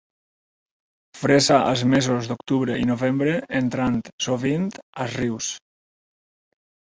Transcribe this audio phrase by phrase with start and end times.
[1.23, 4.67] Fresa als mesos d'octubre i novembre entrant, sovint,
[5.05, 5.51] als rius.